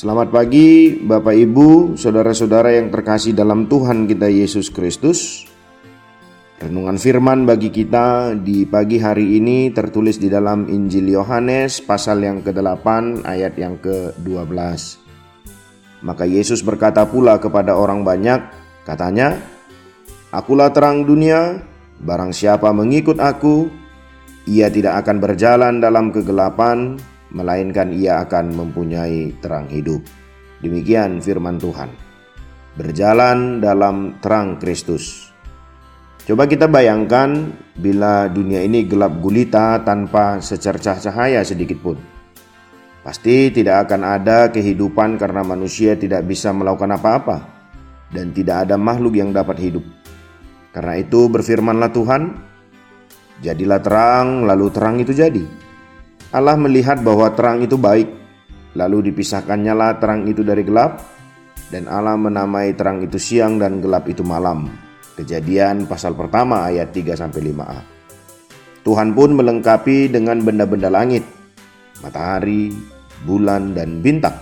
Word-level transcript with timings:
Selamat 0.00 0.32
pagi, 0.32 0.96
Bapak 0.96 1.36
Ibu, 1.36 1.92
saudara-saudara 1.92 2.72
yang 2.72 2.88
terkasih 2.88 3.36
dalam 3.36 3.68
Tuhan 3.68 4.08
kita 4.08 4.32
Yesus 4.32 4.72
Kristus. 4.72 5.44
Renungan 6.56 6.96
firman 6.96 7.44
bagi 7.44 7.68
kita 7.68 8.32
di 8.32 8.64
pagi 8.64 8.96
hari 8.96 9.36
ini 9.36 9.68
tertulis 9.68 10.16
di 10.16 10.32
dalam 10.32 10.72
Injil 10.72 11.04
Yohanes 11.04 11.84
pasal 11.84 12.24
yang 12.24 12.40
ke-8 12.40 13.28
ayat 13.28 13.60
yang 13.60 13.76
ke-12. 13.76 14.56
Maka 16.00 16.24
Yesus 16.24 16.64
berkata 16.64 17.04
pula 17.04 17.36
kepada 17.36 17.76
orang 17.76 18.00
banyak, 18.00 18.40
katanya, 18.88 19.36
Akulah 20.32 20.72
terang 20.72 21.04
dunia, 21.04 21.60
barang 22.00 22.32
siapa 22.32 22.72
mengikut 22.72 23.20
aku, 23.20 23.68
ia 24.48 24.72
tidak 24.72 25.04
akan 25.04 25.20
berjalan 25.20 25.76
dalam 25.76 26.08
kegelapan, 26.08 26.96
melainkan 27.30 27.94
ia 27.94 28.22
akan 28.22 28.54
mempunyai 28.54 29.34
terang 29.38 29.70
hidup. 29.70 30.02
Demikian 30.60 31.22
firman 31.22 31.56
Tuhan. 31.56 31.90
Berjalan 32.76 33.58
dalam 33.58 34.20
terang 34.22 34.60
Kristus. 34.60 35.30
Coba 36.28 36.46
kita 36.46 36.70
bayangkan 36.70 37.50
bila 37.74 38.30
dunia 38.30 38.62
ini 38.62 38.86
gelap 38.86 39.18
gulita 39.18 39.82
tanpa 39.82 40.38
secercah 40.38 41.00
cahaya 41.00 41.42
sedikit 41.42 41.80
pun. 41.80 41.98
Pasti 43.00 43.48
tidak 43.48 43.88
akan 43.88 44.04
ada 44.04 44.52
kehidupan 44.52 45.16
karena 45.16 45.40
manusia 45.40 45.96
tidak 45.96 46.28
bisa 46.28 46.52
melakukan 46.52 46.94
apa-apa 47.00 47.36
dan 48.12 48.30
tidak 48.36 48.68
ada 48.68 48.76
makhluk 48.76 49.16
yang 49.16 49.32
dapat 49.32 49.56
hidup. 49.58 49.82
Karena 50.70 51.00
itu 51.00 51.26
berfirmanlah 51.26 51.90
Tuhan, 51.90 52.22
jadilah 53.40 53.80
terang 53.80 54.44
lalu 54.46 54.66
terang 54.70 55.00
itu 55.00 55.16
jadi. 55.16 55.69
Allah 56.30 56.54
melihat 56.54 57.02
bahwa 57.02 57.26
terang 57.34 57.58
itu 57.66 57.74
baik, 57.74 58.06
lalu 58.78 59.10
dipisahkannya 59.10 59.74
lah 59.74 59.98
terang 59.98 60.30
itu 60.30 60.46
dari 60.46 60.62
gelap, 60.62 61.02
dan 61.74 61.90
Allah 61.90 62.14
menamai 62.14 62.70
terang 62.78 63.02
itu 63.02 63.18
siang 63.18 63.58
dan 63.58 63.82
gelap 63.82 64.06
itu 64.06 64.22
malam. 64.22 64.70
Kejadian 65.18 65.90
pasal 65.90 66.14
pertama 66.14 66.70
ayat 66.70 66.94
3 66.94 67.18
5a. 67.18 67.78
Tuhan 68.86 69.10
pun 69.12 69.34
melengkapi 69.34 70.06
dengan 70.06 70.38
benda-benda 70.40 70.86
langit, 70.86 71.26
matahari, 71.98 72.72
bulan 73.26 73.74
dan 73.74 73.98
bintang. 73.98 74.38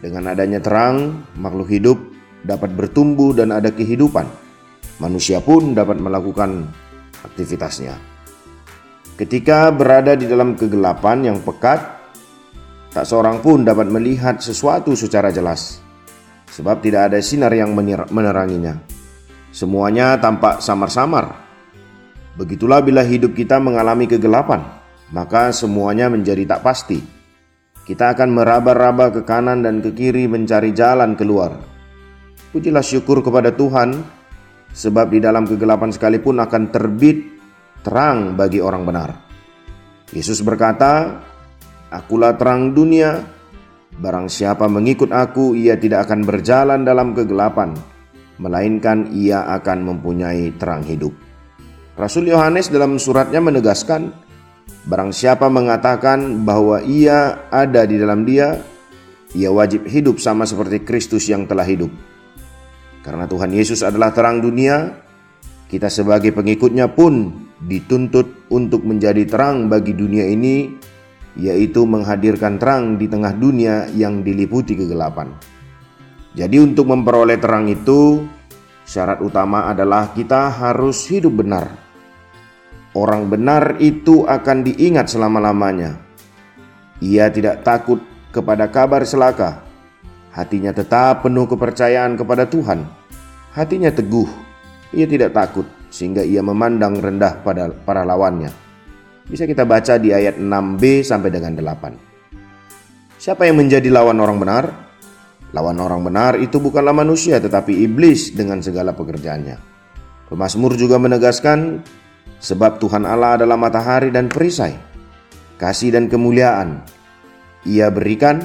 Dengan 0.00 0.32
adanya 0.32 0.62
terang, 0.62 1.26
makhluk 1.36 1.68
hidup 1.68 1.98
dapat 2.46 2.72
bertumbuh 2.72 3.36
dan 3.36 3.52
ada 3.52 3.68
kehidupan. 3.68 4.24
Manusia 5.02 5.42
pun 5.44 5.74
dapat 5.76 6.00
melakukan 6.00 6.70
aktivitasnya. 7.26 8.09
Ketika 9.20 9.68
berada 9.68 10.16
di 10.16 10.24
dalam 10.24 10.56
kegelapan 10.56 11.20
yang 11.20 11.44
pekat, 11.44 11.76
tak 12.88 13.04
seorang 13.04 13.44
pun 13.44 13.60
dapat 13.68 13.92
melihat 13.92 14.40
sesuatu 14.40 14.96
secara 14.96 15.28
jelas, 15.28 15.84
sebab 16.48 16.80
tidak 16.80 17.12
ada 17.12 17.20
sinar 17.20 17.52
yang 17.52 17.76
meneranginya. 18.08 18.80
Semuanya 19.52 20.16
tampak 20.16 20.64
samar-samar. 20.64 21.36
Begitulah 22.40 22.80
bila 22.80 23.04
hidup 23.04 23.36
kita 23.36 23.60
mengalami 23.60 24.08
kegelapan, 24.08 24.64
maka 25.12 25.52
semuanya 25.52 26.08
menjadi 26.08 26.56
tak 26.56 26.64
pasti. 26.64 27.04
Kita 27.84 28.16
akan 28.16 28.32
meraba-raba 28.32 29.12
ke 29.12 29.20
kanan 29.28 29.60
dan 29.60 29.84
ke 29.84 29.92
kiri 29.92 30.32
mencari 30.32 30.72
jalan 30.72 31.12
keluar. 31.12 31.60
Pujilah 32.56 32.80
syukur 32.80 33.20
kepada 33.20 33.52
Tuhan, 33.52 34.00
sebab 34.72 35.12
di 35.12 35.20
dalam 35.20 35.44
kegelapan 35.44 35.92
sekalipun 35.92 36.40
akan 36.40 36.72
terbit 36.72 37.39
terang 37.80 38.36
bagi 38.36 38.60
orang 38.60 38.82
benar. 38.84 39.10
Yesus 40.10 40.42
berkata, 40.42 41.22
Akulah 41.90 42.38
terang 42.38 42.70
dunia, 42.70 43.18
barang 43.98 44.30
siapa 44.30 44.70
mengikut 44.70 45.10
aku 45.10 45.58
ia 45.58 45.74
tidak 45.74 46.06
akan 46.06 46.22
berjalan 46.22 46.86
dalam 46.86 47.18
kegelapan, 47.18 47.74
melainkan 48.38 49.10
ia 49.10 49.42
akan 49.58 49.90
mempunyai 49.90 50.54
terang 50.54 50.86
hidup. 50.86 51.10
Rasul 51.98 52.30
Yohanes 52.30 52.70
dalam 52.70 52.94
suratnya 52.94 53.42
menegaskan, 53.42 54.14
barang 54.86 55.10
siapa 55.10 55.50
mengatakan 55.50 56.46
bahwa 56.46 56.78
ia 56.86 57.50
ada 57.50 57.82
di 57.82 57.98
dalam 57.98 58.22
dia, 58.22 58.62
ia 59.34 59.50
wajib 59.50 59.82
hidup 59.90 60.22
sama 60.22 60.46
seperti 60.46 60.86
Kristus 60.86 61.26
yang 61.26 61.50
telah 61.50 61.66
hidup. 61.66 61.90
Karena 63.02 63.26
Tuhan 63.26 63.50
Yesus 63.50 63.82
adalah 63.82 64.14
terang 64.14 64.38
dunia, 64.38 64.94
kita 65.66 65.90
sebagai 65.90 66.30
pengikutnya 66.30 66.86
pun 66.94 67.49
dituntut 67.60 68.48
untuk 68.48 68.84
menjadi 68.88 69.28
terang 69.28 69.68
bagi 69.68 69.92
dunia 69.92 70.24
ini, 70.24 70.72
yaitu 71.36 71.84
menghadirkan 71.84 72.56
terang 72.56 72.96
di 72.96 73.06
tengah 73.06 73.36
dunia 73.36 73.88
yang 73.92 74.24
diliputi 74.24 74.72
kegelapan. 74.72 75.36
Jadi, 76.32 76.56
untuk 76.62 76.88
memperoleh 76.88 77.36
terang 77.36 77.68
itu, 77.68 78.24
syarat 78.86 79.20
utama 79.20 79.68
adalah 79.68 80.14
kita 80.16 80.48
harus 80.48 81.04
hidup 81.10 81.44
benar. 81.44 81.68
Orang 82.90 83.30
benar 83.30 83.78
itu 83.78 84.26
akan 84.26 84.66
diingat 84.66 85.10
selama-lamanya. 85.10 85.94
Ia 86.98 87.30
tidak 87.30 87.62
takut 87.62 88.02
kepada 88.34 88.66
kabar 88.66 89.06
celaka. 89.06 89.62
Hatinya 90.30 90.74
tetap 90.74 91.26
penuh 91.26 91.46
kepercayaan 91.46 92.18
kepada 92.18 92.46
Tuhan. 92.50 92.86
Hatinya 93.54 93.90
teguh. 93.94 94.26
Ia 94.90 95.06
tidak 95.06 95.34
takut 95.34 95.66
sehingga 95.90 96.22
ia 96.22 96.40
memandang 96.40 96.96
rendah 96.96 97.42
pada 97.42 97.68
para 97.68 98.06
lawannya. 98.06 98.48
Bisa 99.26 99.44
kita 99.46 99.66
baca 99.66 99.98
di 99.98 100.14
ayat 100.14 100.38
6b 100.38 101.06
sampai 101.06 101.30
dengan 101.30 101.54
8. 101.54 103.20
Siapa 103.20 103.44
yang 103.44 103.60
menjadi 103.60 103.92
lawan 103.92 104.16
orang 104.18 104.38
benar? 104.40 104.64
Lawan 105.50 105.76
orang 105.82 106.00
benar 106.06 106.38
itu 106.38 106.62
bukanlah 106.62 106.94
manusia 106.94 107.42
tetapi 107.42 107.74
iblis 107.84 108.32
dengan 108.32 108.62
segala 108.62 108.94
pekerjaannya. 108.94 109.58
Pemasmur 110.30 110.78
juga 110.78 110.96
menegaskan 110.96 111.82
sebab 112.38 112.78
Tuhan 112.78 113.02
Allah 113.02 113.36
adalah 113.36 113.58
matahari 113.58 114.14
dan 114.14 114.30
perisai, 114.30 114.78
kasih 115.58 115.98
dan 115.98 116.06
kemuliaan. 116.06 116.86
Ia 117.66 117.92
berikan, 117.92 118.40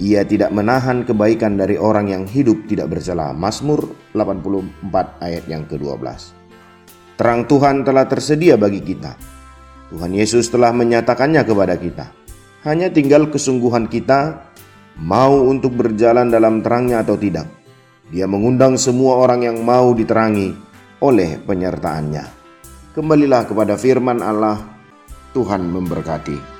ia 0.00 0.24
tidak 0.24 0.48
menahan 0.54 1.04
kebaikan 1.04 1.60
dari 1.60 1.76
orang 1.76 2.08
yang 2.08 2.24
hidup 2.24 2.64
tidak 2.70 2.88
bercela. 2.88 3.36
Mazmur 3.36 3.90
84 4.16 5.20
ayat 5.20 5.44
yang 5.44 5.68
ke-12. 5.68 6.39
Terang 7.20 7.44
Tuhan 7.44 7.84
telah 7.84 8.08
tersedia 8.08 8.56
bagi 8.56 8.80
kita. 8.80 9.12
Tuhan 9.92 10.16
Yesus 10.16 10.48
telah 10.48 10.72
menyatakannya 10.72 11.44
kepada 11.44 11.76
kita. 11.76 12.08
Hanya 12.64 12.88
tinggal 12.88 13.28
kesungguhan 13.28 13.92
kita 13.92 14.48
mau 15.04 15.36
untuk 15.44 15.76
berjalan 15.76 16.32
dalam 16.32 16.64
terangnya 16.64 17.04
atau 17.04 17.20
tidak. 17.20 17.44
Dia 18.08 18.24
mengundang 18.24 18.80
semua 18.80 19.20
orang 19.20 19.44
yang 19.44 19.60
mau 19.60 19.92
diterangi 19.92 20.56
oleh 21.04 21.36
penyertaannya. 21.44 22.24
Kembalilah 22.96 23.44
kepada 23.44 23.76
firman 23.76 24.24
Allah, 24.24 24.56
Tuhan 25.36 25.68
memberkati. 25.68 26.59